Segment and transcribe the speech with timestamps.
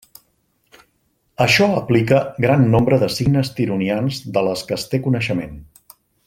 [1.45, 5.55] Això aplica gran nombre de signes tironians de les que es té coneixement.